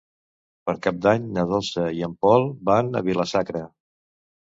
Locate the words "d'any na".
1.07-1.45